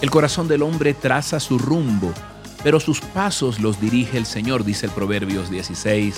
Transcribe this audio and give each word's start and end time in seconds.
El 0.00 0.10
corazón 0.10 0.46
del 0.46 0.62
hombre 0.62 0.94
traza 0.94 1.40
su 1.40 1.58
rumbo, 1.58 2.12
pero 2.62 2.78
sus 2.78 3.00
pasos 3.00 3.58
los 3.58 3.80
dirige 3.80 4.16
el 4.16 4.26
Señor, 4.26 4.64
dice 4.64 4.86
el 4.86 4.92
Proverbios 4.92 5.50
16, 5.50 6.14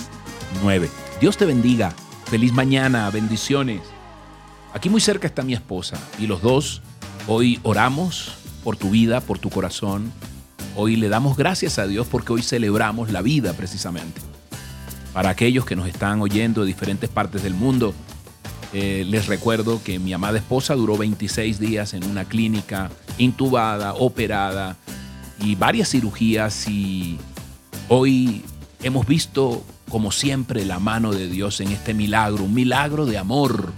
9. 0.63 0.91
Dios 1.19 1.39
te 1.39 1.47
bendiga. 1.47 1.95
Feliz 2.27 2.53
mañana, 2.53 3.09
bendiciones. 3.09 3.81
Aquí 4.75 4.91
muy 4.91 5.01
cerca 5.01 5.27
está 5.27 5.43
mi 5.43 5.55
esposa 5.55 5.99
y 6.19 6.27
los 6.27 6.43
dos 6.43 6.83
hoy 7.27 7.59
oramos 7.63 8.33
por 8.63 8.77
tu 8.77 8.91
vida, 8.91 9.23
por 9.23 9.39
tu 9.39 9.49
corazón. 9.49 10.13
Hoy 10.77 10.97
le 10.97 11.09
damos 11.09 11.39
gracias 11.39 11.79
a 11.79 11.87
Dios 11.87 12.07
porque 12.07 12.35
hoy 12.35 12.43
celebramos 12.43 13.11
la 13.11 13.23
vida 13.23 13.55
precisamente. 13.55 14.21
Para 15.15 15.31
aquellos 15.31 15.65
que 15.65 15.75
nos 15.75 15.89
están 15.89 16.21
oyendo 16.21 16.61
de 16.61 16.67
diferentes 16.67 17.09
partes 17.09 17.43
del 17.43 17.55
mundo, 17.55 17.95
eh, 18.73 19.05
les 19.09 19.27
recuerdo 19.27 19.83
que 19.83 19.99
mi 19.99 20.13
amada 20.13 20.39
esposa 20.39 20.75
duró 20.75 20.97
26 20.97 21.59
días 21.59 21.93
en 21.93 22.05
una 22.05 22.25
clínica, 22.25 22.91
intubada, 23.19 23.95
operada 23.95 24.77
y 25.41 25.57
varias 25.57 25.91
cirugías 25.91 26.69
y 26.69 27.19
hoy 27.89 28.45
hemos 28.83 29.07
visto 29.07 29.65
como 29.89 30.13
siempre 30.13 30.65
la 30.65 30.79
mano 30.79 31.13
de 31.13 31.27
Dios 31.27 31.61
en 31.61 31.73
este 31.73 31.95
milagro, 31.95 32.45
un 32.45 32.55
milagro 32.55 33.07
de 33.07 33.19
amor, 33.19 33.73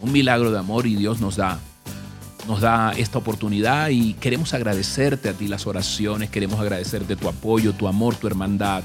un 0.00 0.10
milagro 0.10 0.50
de 0.50 0.58
amor 0.58 0.86
y 0.86 0.96
Dios 0.96 1.20
nos 1.20 1.36
da 1.36 1.60
nos 2.48 2.60
da 2.60 2.92
esta 2.92 3.18
oportunidad 3.18 3.88
y 3.88 4.14
queremos 4.14 4.54
agradecerte 4.54 5.28
a 5.28 5.32
ti 5.32 5.48
las 5.48 5.66
oraciones, 5.66 6.30
queremos 6.30 6.60
agradecerte 6.60 7.16
tu 7.16 7.28
apoyo, 7.28 7.72
tu 7.72 7.88
amor, 7.88 8.14
tu 8.14 8.28
hermandad. 8.28 8.84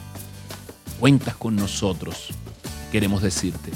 Cuentas 0.99 1.35
con 1.35 1.55
nosotros, 1.55 2.29
queremos 2.91 3.21
decirte. 3.21 3.71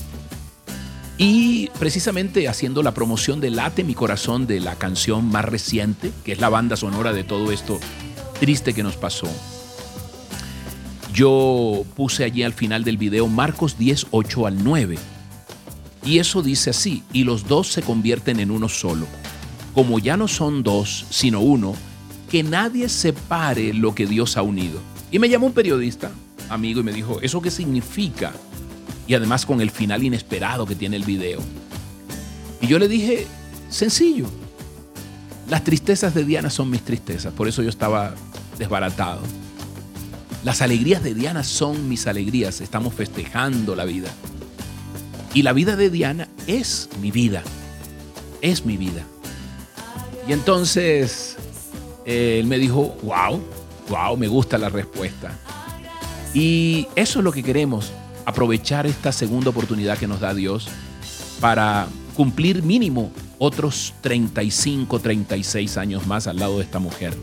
Y 1.17 1.69
precisamente 1.79 2.47
haciendo 2.49 2.83
la 2.83 2.93
promoción 2.93 3.39
de 3.39 3.49
Late 3.49 3.83
mi 3.83 3.93
corazón 3.93 4.47
de 4.47 4.59
la 4.59 4.75
canción 4.75 5.29
más 5.29 5.45
reciente, 5.45 6.11
que 6.25 6.33
es 6.33 6.39
la 6.39 6.49
banda 6.49 6.75
sonora 6.75 7.13
de 7.13 7.23
todo 7.23 7.51
esto 7.51 7.79
triste 8.39 8.73
que 8.73 8.83
nos 8.83 8.97
pasó. 8.97 9.27
Yo 11.13 11.85
puse 11.95 12.25
allí 12.25 12.43
al 12.43 12.53
final 12.53 12.83
del 12.83 12.97
video 12.97 13.27
Marcos 13.27 13.77
10, 13.77 14.07
8 14.11 14.47
al 14.47 14.63
9. 14.63 14.97
Y 16.03 16.19
eso 16.19 16.41
dice 16.41 16.71
así, 16.71 17.03
y 17.13 17.23
los 17.23 17.47
dos 17.47 17.69
se 17.69 17.81
convierten 17.81 18.39
en 18.39 18.51
uno 18.51 18.67
solo. 18.67 19.07
Como 19.73 19.99
ya 19.99 20.17
no 20.17 20.27
son 20.27 20.61
dos, 20.61 21.05
sino 21.09 21.39
uno, 21.39 21.73
que 22.29 22.43
nadie 22.43 22.89
separe 22.89 23.73
lo 23.73 23.95
que 23.95 24.05
Dios 24.05 24.35
ha 24.35 24.41
unido. 24.41 24.79
Y 25.09 25.19
me 25.19 25.29
llamó 25.29 25.47
un 25.47 25.53
periodista, 25.53 26.11
amigo, 26.49 26.81
y 26.81 26.83
me 26.83 26.93
dijo, 26.93 27.19
¿eso 27.21 27.41
qué 27.41 27.49
significa? 27.49 28.33
Y 29.07 29.13
además 29.13 29.45
con 29.45 29.61
el 29.61 29.71
final 29.71 30.03
inesperado 30.03 30.65
que 30.65 30.75
tiene 30.75 30.95
el 30.95 31.03
video. 31.03 31.39
Y 32.61 32.67
yo 32.67 32.79
le 32.79 32.87
dije, 32.87 33.27
sencillo, 33.69 34.27
las 35.49 35.63
tristezas 35.63 36.13
de 36.13 36.23
Diana 36.23 36.49
son 36.49 36.69
mis 36.69 36.81
tristezas, 36.81 37.33
por 37.33 37.47
eso 37.47 37.61
yo 37.61 37.69
estaba 37.69 38.15
desbaratado. 38.57 39.21
Las 40.43 40.61
alegrías 40.61 41.03
de 41.03 41.13
Diana 41.13 41.43
son 41.43 41.89
mis 41.89 42.07
alegrías, 42.07 42.61
estamos 42.61 42.93
festejando 42.93 43.75
la 43.75 43.85
vida. 43.85 44.09
Y 45.33 45.41
la 45.41 45.53
vida 45.53 45.75
de 45.75 45.89
Diana 45.89 46.29
es 46.47 46.89
mi 47.01 47.11
vida, 47.11 47.43
es 48.41 48.65
mi 48.65 48.77
vida. 48.77 49.03
Y 50.27 50.33
entonces 50.33 51.35
eh, 52.05 52.37
él 52.39 52.47
me 52.47 52.57
dijo, 52.57 52.95
wow, 53.03 53.41
wow, 53.89 54.17
me 54.17 54.27
gusta 54.27 54.57
la 54.57 54.69
respuesta. 54.69 55.37
Y 56.33 56.87
eso 56.95 57.19
es 57.19 57.25
lo 57.25 57.31
que 57.31 57.43
queremos, 57.43 57.91
aprovechar 58.25 58.85
esta 58.87 59.11
segunda 59.11 59.49
oportunidad 59.49 59.97
que 59.97 60.07
nos 60.07 60.19
da 60.19 60.33
Dios 60.33 60.67
para 61.39 61.87
cumplir 62.15 62.63
mínimo 62.63 63.11
otros 63.37 63.93
35, 64.01 64.99
36 64.99 65.77
años 65.77 66.07
más 66.07 66.27
al 66.27 66.37
lado 66.37 66.57
de 66.57 66.63
esta 66.63 66.79
mujer. 66.79 67.13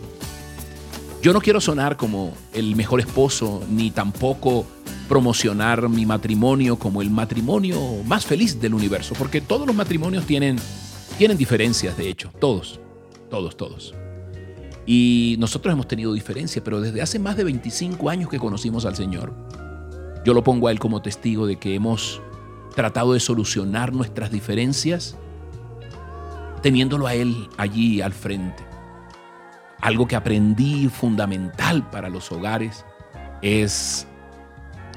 Yo 1.22 1.32
no 1.32 1.40
quiero 1.40 1.60
sonar 1.60 1.96
como 1.96 2.34
el 2.52 2.74
mejor 2.74 3.00
esposo, 3.00 3.62
ni 3.70 3.90
tampoco 3.90 4.66
promocionar 5.08 5.88
mi 5.88 6.04
matrimonio 6.04 6.76
como 6.78 7.02
el 7.02 7.10
matrimonio 7.10 7.78
más 8.06 8.26
feliz 8.26 8.60
del 8.60 8.74
universo, 8.74 9.14
porque 9.16 9.40
todos 9.40 9.66
los 9.66 9.76
matrimonios 9.76 10.26
tienen, 10.26 10.56
tienen 11.18 11.36
diferencias, 11.36 11.96
de 11.96 12.08
hecho, 12.08 12.32
todos, 12.40 12.80
todos, 13.30 13.56
todos. 13.56 13.94
Y 14.84 15.36
nosotros 15.38 15.72
hemos 15.72 15.86
tenido 15.86 16.12
diferencias, 16.12 16.64
pero 16.64 16.80
desde 16.80 17.02
hace 17.02 17.18
más 17.18 17.36
de 17.36 17.44
25 17.44 18.10
años 18.10 18.28
que 18.28 18.38
conocimos 18.38 18.84
al 18.84 18.96
Señor, 18.96 19.32
yo 20.24 20.34
lo 20.34 20.44
pongo 20.44 20.68
a 20.68 20.72
él 20.72 20.78
como 20.78 21.02
testigo 21.02 21.46
de 21.46 21.56
que 21.56 21.74
hemos 21.74 22.20
tratado 22.74 23.12
de 23.12 23.20
solucionar 23.20 23.92
nuestras 23.92 24.30
diferencias 24.30 25.16
teniéndolo 26.62 27.06
a 27.06 27.14
él 27.14 27.48
allí 27.58 28.00
al 28.00 28.12
frente. 28.12 28.62
Algo 29.80 30.06
que 30.06 30.16
aprendí 30.16 30.88
fundamental 30.88 31.90
para 31.90 32.08
los 32.08 32.30
hogares 32.30 32.84
es, 33.42 34.06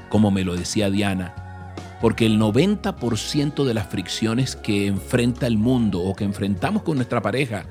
como 0.08 0.30
me 0.30 0.44
lo 0.44 0.54
decía 0.54 0.90
Diana, 0.90 1.74
porque 2.00 2.26
el 2.26 2.38
90% 2.38 3.64
de 3.64 3.74
las 3.74 3.88
fricciones 3.88 4.54
que 4.54 4.86
enfrenta 4.86 5.46
el 5.46 5.58
mundo 5.58 6.00
o 6.02 6.14
que 6.14 6.24
enfrentamos 6.24 6.82
con 6.82 6.96
nuestra 6.96 7.20
pareja 7.20 7.66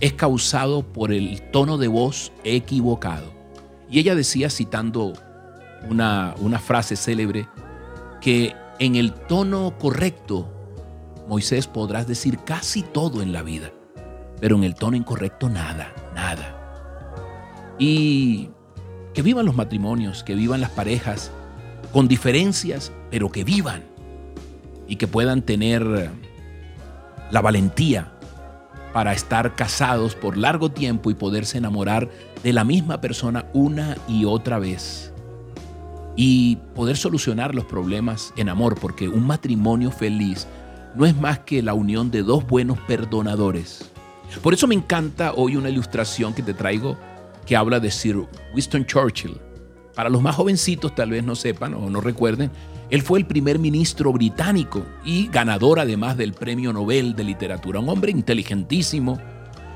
es 0.00 0.12
causado 0.14 0.82
por 0.82 1.12
el 1.12 1.40
tono 1.52 1.78
de 1.78 1.88
voz 1.88 2.32
equivocado. 2.42 3.32
Y 3.88 4.00
ella 4.00 4.16
decía, 4.16 4.50
citando 4.50 5.12
una, 5.88 6.58
frase 6.58 6.96
célebre 6.96 7.48
que 8.20 8.54
en 8.78 8.96
el 8.96 9.12
tono 9.12 9.76
correcto, 9.78 10.48
Moisés 11.28 11.66
podrás 11.66 12.06
decir 12.06 12.38
casi 12.44 12.82
todo 12.82 13.22
en 13.22 13.32
la 13.32 13.42
vida, 13.42 13.72
pero 14.40 14.56
en 14.56 14.64
el 14.64 14.74
tono 14.74 14.96
incorrecto 14.96 15.48
nada, 15.48 15.92
nada. 16.14 17.74
Y 17.78 18.50
que 19.14 19.22
vivan 19.22 19.46
los 19.46 19.56
matrimonios, 19.56 20.22
que 20.22 20.34
vivan 20.34 20.60
las 20.60 20.70
parejas, 20.70 21.30
con 21.92 22.08
diferencias, 22.08 22.92
pero 23.10 23.30
que 23.30 23.44
vivan 23.44 23.84
y 24.88 24.96
que 24.96 25.06
puedan 25.06 25.42
tener 25.42 26.10
la 27.30 27.40
valentía 27.40 28.12
para 28.92 29.12
estar 29.12 29.54
casados 29.54 30.14
por 30.14 30.36
largo 30.36 30.70
tiempo 30.70 31.10
y 31.10 31.14
poderse 31.14 31.58
enamorar 31.58 32.08
de 32.42 32.52
la 32.52 32.64
misma 32.64 33.00
persona 33.00 33.46
una 33.52 33.96
y 34.08 34.24
otra 34.24 34.58
vez 34.58 35.12
y 36.16 36.56
poder 36.74 36.96
solucionar 36.96 37.54
los 37.54 37.66
problemas 37.66 38.32
en 38.36 38.48
amor, 38.48 38.76
porque 38.80 39.08
un 39.08 39.26
matrimonio 39.26 39.90
feliz 39.90 40.48
no 40.94 41.04
es 41.04 41.14
más 41.14 41.40
que 41.40 41.62
la 41.62 41.74
unión 41.74 42.10
de 42.10 42.22
dos 42.22 42.46
buenos 42.46 42.78
perdonadores. 42.80 43.90
Por 44.42 44.54
eso 44.54 44.66
me 44.66 44.74
encanta 44.74 45.32
hoy 45.34 45.56
una 45.56 45.70
ilustración 45.70 46.34
que 46.34 46.42
te 46.42 46.54
traigo 46.54 46.96
que 47.44 47.54
habla 47.54 47.78
de 47.78 47.90
Sir 47.90 48.26
Winston 48.54 48.84
Churchill. 48.86 49.38
Para 49.94 50.08
los 50.08 50.20
más 50.20 50.34
jovencitos 50.34 50.94
tal 50.94 51.10
vez 51.10 51.22
no 51.22 51.36
sepan 51.36 51.74
o 51.74 51.88
no 51.88 52.00
recuerden, 52.00 52.50
él 52.90 53.02
fue 53.02 53.18
el 53.18 53.26
primer 53.26 53.58
ministro 53.58 54.12
británico 54.12 54.84
y 55.04 55.28
ganador 55.28 55.80
además 55.80 56.16
del 56.16 56.32
Premio 56.32 56.72
Nobel 56.72 57.14
de 57.14 57.24
Literatura, 57.24 57.80
un 57.80 57.88
hombre 57.88 58.10
inteligentísimo. 58.10 59.18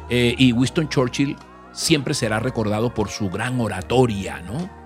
Eh, 0.08 0.34
y 0.36 0.52
Winston 0.52 0.88
Churchill 0.88 1.36
siempre 1.72 2.14
será 2.14 2.40
recordado 2.40 2.92
por 2.92 3.08
su 3.08 3.30
gran 3.30 3.60
oratoria, 3.60 4.42
¿no? 4.42 4.79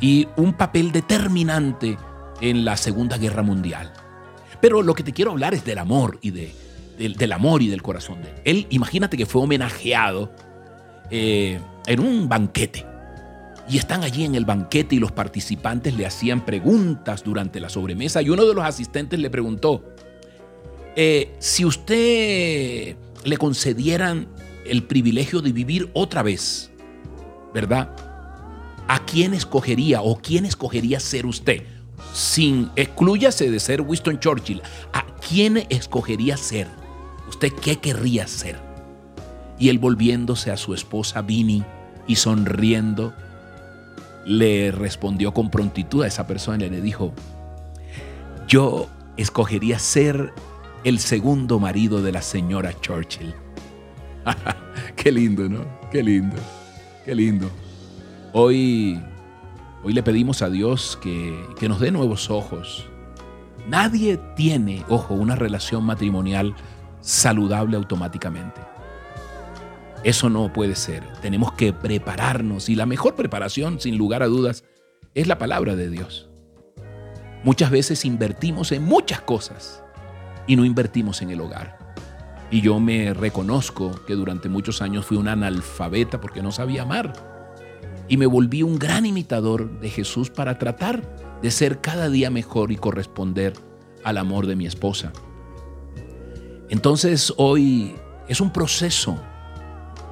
Y 0.00 0.28
un 0.36 0.52
papel 0.52 0.92
determinante 0.92 1.96
en 2.40 2.64
la 2.64 2.76
Segunda 2.76 3.18
Guerra 3.18 3.42
Mundial. 3.42 3.92
Pero 4.60 4.82
lo 4.82 4.94
que 4.94 5.02
te 5.02 5.12
quiero 5.12 5.32
hablar 5.32 5.54
es 5.54 5.64
del 5.64 5.78
amor 5.78 6.18
y 6.20 6.30
de, 6.30 6.52
del, 6.98 7.32
amor 7.32 7.62
y 7.62 7.68
del 7.68 7.82
corazón 7.82 8.22
de 8.22 8.28
él. 8.28 8.34
Él, 8.44 8.66
imagínate 8.70 9.16
que 9.16 9.26
fue 9.26 9.42
homenajeado 9.42 10.32
eh, 11.10 11.60
en 11.86 12.00
un 12.00 12.28
banquete. 12.28 12.84
Y 13.68 13.76
están 13.76 14.02
allí 14.02 14.24
en 14.24 14.34
el 14.34 14.44
banquete 14.44 14.94
y 14.94 14.98
los 14.98 15.12
participantes 15.12 15.94
le 15.94 16.06
hacían 16.06 16.44
preguntas 16.44 17.22
durante 17.22 17.60
la 17.60 17.68
sobremesa 17.68 18.22
y 18.22 18.30
uno 18.30 18.46
de 18.46 18.54
los 18.54 18.64
asistentes 18.64 19.18
le 19.18 19.28
preguntó, 19.28 19.84
eh, 20.96 21.36
si 21.38 21.66
usted 21.66 22.96
le 23.24 23.36
concedieran 23.36 24.28
el 24.64 24.84
privilegio 24.84 25.42
de 25.42 25.52
vivir 25.52 25.90
otra 25.92 26.22
vez, 26.22 26.70
¿verdad? 27.52 28.07
¿A 28.88 29.04
quién 29.04 29.34
escogería 29.34 30.02
o 30.02 30.16
quién 30.16 30.46
escogería 30.46 30.98
ser 30.98 31.26
usted? 31.26 31.62
Sin 32.12 32.70
excluyase 32.74 33.50
de 33.50 33.60
ser 33.60 33.82
Winston 33.82 34.18
Churchill, 34.18 34.62
¿a 34.92 35.04
quién 35.28 35.66
escogería 35.68 36.36
ser? 36.36 36.66
¿Usted 37.28 37.52
qué 37.52 37.76
querría 37.76 38.26
ser? 38.26 38.58
Y 39.58 39.68
él 39.68 39.78
volviéndose 39.78 40.50
a 40.50 40.56
su 40.56 40.72
esposa 40.74 41.20
Vinnie 41.22 41.64
y 42.06 42.16
sonriendo, 42.16 43.12
le 44.24 44.72
respondió 44.72 45.32
con 45.34 45.50
prontitud 45.50 46.02
a 46.02 46.06
esa 46.06 46.26
persona 46.26 46.64
y 46.64 46.70
le 46.70 46.80
dijo, 46.80 47.12
yo 48.46 48.88
escogería 49.16 49.78
ser 49.78 50.32
el 50.84 50.98
segundo 50.98 51.58
marido 51.58 52.02
de 52.02 52.12
la 52.12 52.22
señora 52.22 52.72
Churchill. 52.80 53.34
qué 54.96 55.12
lindo, 55.12 55.48
¿no? 55.48 55.64
Qué 55.90 56.02
lindo, 56.02 56.36
qué 57.04 57.14
lindo. 57.14 57.50
Hoy, 58.32 59.00
hoy 59.82 59.92
le 59.94 60.02
pedimos 60.02 60.42
a 60.42 60.50
Dios 60.50 60.98
que, 61.00 61.46
que 61.58 61.68
nos 61.68 61.80
dé 61.80 61.90
nuevos 61.90 62.30
ojos. 62.30 62.86
Nadie 63.66 64.18
tiene, 64.36 64.84
ojo, 64.88 65.14
una 65.14 65.34
relación 65.34 65.84
matrimonial 65.84 66.54
saludable 67.00 67.76
automáticamente. 67.76 68.60
Eso 70.04 70.28
no 70.28 70.52
puede 70.52 70.74
ser. 70.74 71.04
Tenemos 71.22 71.52
que 71.52 71.72
prepararnos 71.72 72.68
y 72.68 72.74
la 72.74 72.84
mejor 72.84 73.14
preparación, 73.14 73.80
sin 73.80 73.96
lugar 73.96 74.22
a 74.22 74.26
dudas, 74.26 74.62
es 75.14 75.26
la 75.26 75.38
palabra 75.38 75.74
de 75.74 75.88
Dios. 75.88 76.28
Muchas 77.44 77.70
veces 77.70 78.04
invertimos 78.04 78.72
en 78.72 78.84
muchas 78.84 79.22
cosas 79.22 79.82
y 80.46 80.56
no 80.56 80.66
invertimos 80.66 81.22
en 81.22 81.30
el 81.30 81.40
hogar. 81.40 81.78
Y 82.50 82.60
yo 82.60 82.78
me 82.78 83.14
reconozco 83.14 84.04
que 84.06 84.14
durante 84.14 84.50
muchos 84.50 84.82
años 84.82 85.06
fui 85.06 85.16
un 85.16 85.28
analfabeta 85.28 86.20
porque 86.20 86.42
no 86.42 86.52
sabía 86.52 86.82
amar. 86.82 87.37
Y 88.08 88.16
me 88.16 88.26
volví 88.26 88.62
un 88.62 88.78
gran 88.78 89.06
imitador 89.06 89.80
de 89.80 89.90
Jesús 89.90 90.30
para 90.30 90.58
tratar 90.58 91.02
de 91.42 91.50
ser 91.50 91.80
cada 91.80 92.08
día 92.08 92.30
mejor 92.30 92.72
y 92.72 92.76
corresponder 92.76 93.52
al 94.04 94.18
amor 94.18 94.46
de 94.46 94.56
mi 94.56 94.66
esposa. 94.66 95.12
Entonces 96.68 97.32
hoy 97.36 97.94
es 98.28 98.40
un 98.40 98.52
proceso 98.52 99.18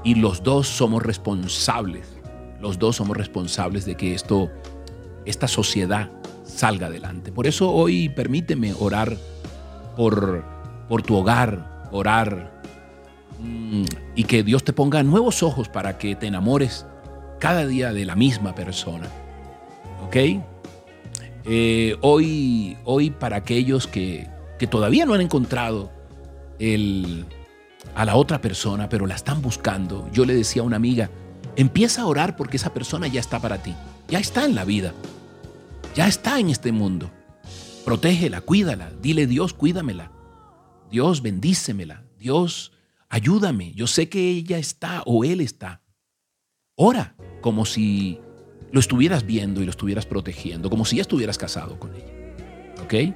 y 0.04 0.14
los 0.14 0.42
dos 0.42 0.68
somos 0.68 1.02
responsables. 1.02 2.06
Los 2.60 2.78
dos 2.78 2.96
somos 2.96 3.16
responsables 3.16 3.84
de 3.84 3.96
que 3.96 4.14
esto, 4.14 4.50
esta 5.24 5.48
sociedad 5.48 6.10
salga 6.44 6.86
adelante. 6.86 7.32
Por 7.32 7.46
eso 7.46 7.70
hoy 7.70 8.08
permíteme 8.08 8.72
orar 8.78 9.16
por, 9.96 10.44
por 10.88 11.02
tu 11.02 11.16
hogar, 11.16 11.88
orar 11.92 12.62
mm, 13.40 13.84
y 14.14 14.24
que 14.24 14.42
Dios 14.42 14.64
te 14.64 14.72
ponga 14.72 15.02
nuevos 15.02 15.42
ojos 15.42 15.68
para 15.68 15.98
que 15.98 16.14
te 16.14 16.26
enamores 16.26 16.86
cada 17.38 17.66
día 17.66 17.92
de 17.92 18.04
la 18.04 18.16
misma 18.16 18.54
persona. 18.54 19.08
¿Ok? 20.04 20.16
Eh, 21.44 21.96
hoy, 22.00 22.76
hoy 22.84 23.10
para 23.10 23.36
aquellos 23.36 23.86
que, 23.86 24.28
que 24.58 24.66
todavía 24.66 25.06
no 25.06 25.14
han 25.14 25.20
encontrado 25.20 25.92
el, 26.58 27.26
a 27.94 28.04
la 28.04 28.16
otra 28.16 28.40
persona, 28.40 28.88
pero 28.88 29.06
la 29.06 29.14
están 29.14 29.42
buscando. 29.42 30.08
Yo 30.12 30.24
le 30.24 30.34
decía 30.34 30.62
a 30.62 30.64
una 30.64 30.76
amiga, 30.76 31.10
empieza 31.56 32.02
a 32.02 32.06
orar 32.06 32.36
porque 32.36 32.56
esa 32.56 32.74
persona 32.74 33.06
ya 33.06 33.20
está 33.20 33.40
para 33.40 33.62
ti, 33.62 33.74
ya 34.08 34.18
está 34.18 34.44
en 34.44 34.54
la 34.54 34.64
vida, 34.64 34.92
ya 35.94 36.08
está 36.08 36.40
en 36.40 36.50
este 36.50 36.72
mundo. 36.72 37.10
Protégela, 37.84 38.40
cuídala, 38.40 38.90
dile 39.00 39.26
Dios, 39.26 39.54
cuídamela. 39.54 40.10
Dios, 40.90 41.22
bendícemela. 41.22 42.04
Dios, 42.18 42.72
ayúdame. 43.08 43.72
Yo 43.74 43.86
sé 43.86 44.08
que 44.08 44.30
ella 44.30 44.58
está 44.58 45.02
o 45.06 45.24
él 45.24 45.40
está. 45.40 45.82
Ora 46.74 47.15
como 47.46 47.64
si 47.64 48.18
lo 48.72 48.80
estuvieras 48.80 49.24
viendo 49.24 49.62
y 49.62 49.66
lo 49.66 49.70
estuvieras 49.70 50.04
protegiendo, 50.04 50.68
como 50.68 50.84
si 50.84 50.96
ya 50.96 51.02
estuvieras 51.02 51.38
casado 51.38 51.78
con 51.78 51.94
ella. 51.94 52.12
¿Ok? 52.82 53.14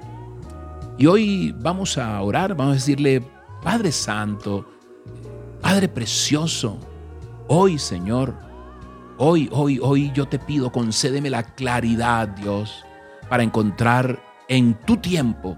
Y 0.99 1.07
hoy 1.07 1.53
vamos 1.59 1.99
a 1.99 2.23
orar, 2.23 2.55
vamos 2.55 2.71
a 2.71 2.75
decirle, 2.75 3.27
Padre 3.61 3.91
Santo, 3.91 4.71
Padre 5.61 5.89
Precioso, 5.89 6.79
hoy 7.49 7.77
Señor, 7.77 8.37
hoy, 9.19 9.49
hoy, 9.51 9.81
hoy 9.83 10.13
yo 10.15 10.29
te 10.29 10.39
pido, 10.39 10.71
concédeme 10.71 11.29
la 11.29 11.43
claridad, 11.43 12.29
Dios, 12.29 12.85
para 13.29 13.43
encontrar 13.43 14.23
en 14.47 14.75
tu 14.87 14.99
tiempo 14.99 15.57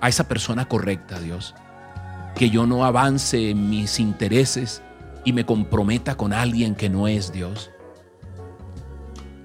a 0.00 0.08
esa 0.08 0.26
persona 0.26 0.66
correcta, 0.66 1.20
Dios. 1.20 1.54
Que 2.34 2.48
yo 2.48 2.66
no 2.66 2.86
avance 2.86 3.50
en 3.50 3.68
mis 3.68 4.00
intereses 4.00 4.80
y 5.26 5.34
me 5.34 5.44
comprometa 5.44 6.16
con 6.16 6.32
alguien 6.32 6.74
que 6.74 6.88
no 6.88 7.06
es 7.06 7.30
Dios. 7.30 7.70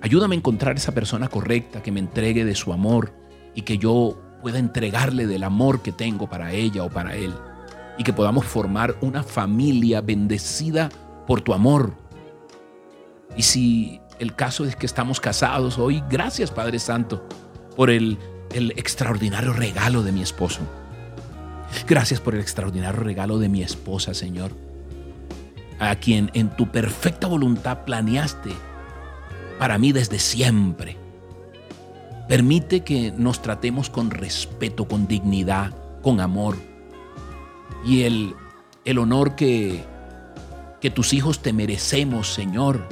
Ayúdame 0.02 0.36
a 0.36 0.38
encontrar 0.38 0.78
esa 0.78 0.94
persona 0.94 1.28
correcta 1.28 1.84
que 1.84 1.92
me 1.92 2.00
entregue 2.00 2.46
de 2.46 2.56
su 2.56 2.72
amor 2.72 3.14
y 3.54 3.64
que 3.64 3.78
yo 3.78 4.18
pueda 4.42 4.58
entregarle 4.58 5.28
del 5.28 5.44
amor 5.44 5.82
que 5.82 5.92
tengo 5.92 6.30
para 6.30 6.54
ella 6.54 6.84
o 6.84 6.90
para 6.90 7.16
él 7.16 7.34
y 7.98 8.04
que 8.04 8.14
podamos 8.14 8.46
formar 8.46 8.96
una 9.02 9.24
familia 9.24 10.00
bendecida 10.00 10.90
por 11.28 11.42
tu 11.42 11.54
amor. 11.54 11.94
Y 13.36 13.44
si 13.44 14.00
el 14.20 14.36
caso 14.36 14.64
es 14.64 14.78
que 14.78 14.86
estamos 14.86 15.20
casados 15.20 15.78
hoy, 15.78 16.02
gracias 16.10 16.50
Padre 16.50 16.80
Santo 16.80 17.28
por 17.76 17.90
el, 17.90 18.18
el 18.54 18.72
extraordinario 18.72 19.52
regalo 19.52 20.02
de 20.02 20.14
mi 20.14 20.22
esposo. 20.22 20.62
Gracias 21.88 22.22
por 22.22 22.36
el 22.36 22.42
extraordinario 22.42 23.02
regalo 23.02 23.38
de 23.38 23.50
mi 23.50 23.62
esposa, 23.62 24.14
Señor, 24.14 24.52
a 25.78 25.94
quien 25.96 26.32
en 26.34 26.50
tu 26.56 26.72
perfecta 26.72 27.28
voluntad 27.28 27.84
planeaste 27.84 28.52
para 29.60 29.78
mí 29.78 29.92
desde 29.92 30.18
siempre. 30.18 30.98
Permite 32.28 32.82
que 32.82 33.12
nos 33.12 33.42
tratemos 33.42 33.90
con 33.90 34.10
respeto, 34.10 34.88
con 34.88 35.08
dignidad, 35.08 35.74
con 36.02 36.22
amor. 36.22 36.56
Y 37.86 38.04
el, 38.04 38.36
el 38.86 38.98
honor 38.98 39.36
que, 39.36 39.84
que 40.80 40.90
tus 40.90 41.14
hijos 41.14 41.42
te 41.42 41.54
merecemos, 41.54 42.34
Señor. 42.34 42.88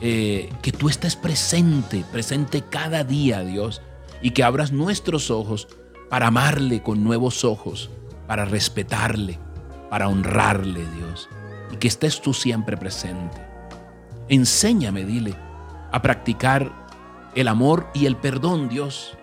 Eh, 0.00 0.50
que 0.62 0.72
tú 0.72 0.88
estés 0.88 1.14
presente, 1.14 2.04
presente 2.10 2.62
cada 2.62 3.04
día, 3.04 3.40
Dios. 3.44 3.82
Y 4.22 4.30
que 4.30 4.42
abras 4.42 4.72
nuestros 4.72 5.30
ojos 5.30 5.68
para 6.08 6.28
amarle 6.28 6.82
con 6.82 7.04
nuevos 7.04 7.44
ojos, 7.44 7.90
para 8.26 8.46
respetarle, 8.46 9.38
para 9.90 10.08
honrarle, 10.08 10.80
Dios. 10.96 11.28
Y 11.72 11.76
que 11.76 11.88
estés 11.88 12.22
tú 12.22 12.32
siempre 12.32 12.76
presente. 12.76 13.38
Enséñame, 14.28 15.04
dile, 15.04 15.34
a 15.92 16.02
practicar 16.02 16.72
el 17.34 17.48
amor 17.48 17.88
y 17.94 18.06
el 18.06 18.16
perdón, 18.16 18.68
Dios. 18.68 19.16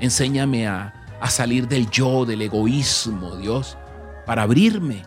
Enséñame 0.00 0.66
a, 0.66 0.92
salir 1.28 1.66
del 1.66 1.90
yo, 1.90 2.24
del 2.24 2.42
egoísmo, 2.42 3.36
Dios, 3.36 3.76
para 4.26 4.42
abrirme 4.42 5.02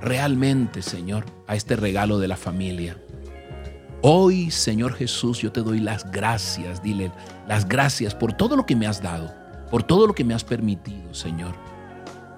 realmente, 0.00 0.82
Señor, 0.82 1.24
a 1.46 1.54
este 1.54 1.76
regalo 1.76 2.18
de 2.18 2.28
la 2.28 2.36
familia. 2.36 2.96
Hoy, 4.02 4.50
Señor 4.50 4.94
Jesús, 4.94 5.40
yo 5.40 5.52
te 5.52 5.62
doy 5.62 5.80
las 5.80 6.10
gracias, 6.10 6.82
dile, 6.82 7.12
las 7.46 7.68
gracias 7.68 8.14
por 8.14 8.32
todo 8.32 8.56
lo 8.56 8.66
que 8.66 8.74
me 8.74 8.86
has 8.86 9.02
dado, 9.02 9.32
por 9.70 9.82
todo 9.82 10.06
lo 10.06 10.14
que 10.14 10.24
me 10.24 10.34
has 10.34 10.44
permitido, 10.44 11.14
Señor. 11.14 11.54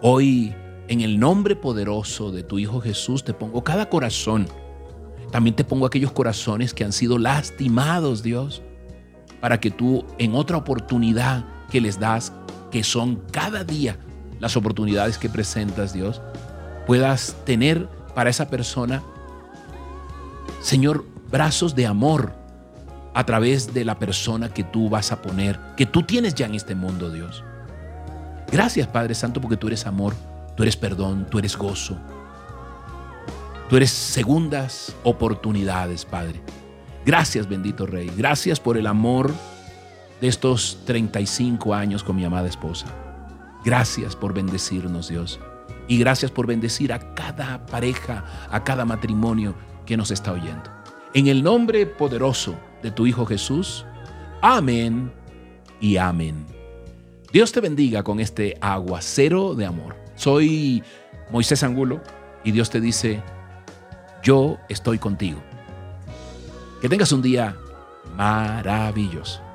Hoy, 0.03 0.55
en 0.89 1.01
el 1.01 1.19
nombre 1.19 1.57
poderoso 1.57 2.31
de 2.31 2.43
tu 2.43 2.59
Hijo 2.59 2.81
Jesús, 2.81 3.25
te 3.25 3.35
pongo 3.35 3.65
cada 3.65 3.89
corazón. 3.89 4.47
También 5.31 5.55
te 5.55 5.65
pongo 5.65 5.87
aquellos 5.87 6.13
corazones 6.13 6.73
que 6.73 6.85
han 6.85 6.93
sido 6.93 7.19
lastimados, 7.19 8.23
Dios 8.23 8.63
para 9.41 9.61
que 9.61 9.71
tú 9.71 10.05
en 10.19 10.35
otra 10.35 10.57
oportunidad 10.57 11.45
que 11.71 11.81
les 11.81 11.99
das, 11.99 12.33
que 12.71 12.83
son 12.83 13.23
cada 13.31 13.65
día 13.65 13.99
las 14.41 14.57
oportunidades 14.57 15.19
que 15.19 15.29
presentas, 15.29 15.93
Dios, 15.93 16.21
puedas 16.87 17.37
tener 17.45 17.89
para 18.15 18.31
esa 18.31 18.49
persona, 18.49 19.03
Señor, 20.61 21.05
brazos 21.31 21.75
de 21.75 21.87
amor 21.87 22.35
a 23.15 23.25
través 23.25 23.75
de 23.75 23.85
la 23.85 23.99
persona 23.99 24.49
que 24.49 24.65
tú 24.65 24.89
vas 24.89 25.13
a 25.13 25.21
poner, 25.21 25.59
que 25.77 25.87
tú 25.87 26.03
tienes 26.03 26.35
ya 26.35 26.47
en 26.47 26.55
este 26.55 26.75
mundo, 26.75 27.11
Dios. 27.11 27.43
Gracias, 28.51 28.87
Padre 28.87 29.15
Santo, 29.15 29.41
porque 29.41 29.57
tú 29.57 29.67
eres 29.67 29.87
amor, 29.87 30.15
tú 30.57 30.63
eres 30.63 30.77
perdón, 30.77 31.27
tú 31.29 31.39
eres 31.39 31.57
gozo. 31.57 31.99
Tú 33.69 33.77
eres 33.77 33.91
segundas 33.91 34.97
oportunidades, 35.05 36.07
Padre. 36.07 36.41
Gracias, 37.05 37.47
bendito 37.47 37.87
Rey. 37.87 38.11
Gracias 38.17 38.59
por 38.61 38.79
el 38.79 38.87
amor 38.87 39.31
de 40.23 40.29
estos 40.29 40.79
35 40.87 41.75
años 41.75 42.03
con 42.03 42.17
mi 42.17 42.25
amada 42.25 42.49
esposa. 42.49 42.87
Gracias 43.65 44.17
por 44.17 44.33
bendecirnos, 44.33 45.09
Dios. 45.09 45.39
Y 45.87 45.99
gracias 45.99 46.31
por 46.31 46.47
bendecir 46.47 46.95
a 46.95 47.15
cada 47.15 47.67
pareja, 47.67 48.25
a 48.51 48.65
cada 48.65 48.87
matrimonio 48.87 49.55
que 49.85 49.99
nos 49.99 50.11
está 50.11 50.33
oyendo. 50.33 50.71
En 51.13 51.27
el 51.27 51.43
nombre 51.43 51.85
poderoso 51.85 52.55
de 52.83 52.91
tu 52.91 53.07
Hijo 53.07 53.27
Jesús. 53.27 53.85
Amén 54.41 55.13
y 55.79 55.99
amén. 55.99 56.47
Dios 57.33 57.53
te 57.53 57.61
bendiga 57.61 58.03
con 58.03 58.21
este 58.21 58.57
aguacero 58.63 59.55
de 59.55 59.67
amor. 59.67 59.95
Soy 60.15 60.83
Moisés 61.31 61.63
Angulo 61.63 62.01
y 62.45 62.53
Dios 62.53 62.71
te 62.71 62.81
dice, 62.81 63.23
yo 64.23 64.59
estoy 64.69 64.99
contigo. 64.99 65.41
Que 66.81 66.89
tengas 66.89 67.13
un 67.13 67.23
día 67.23 67.57
maravilloso. 68.17 69.48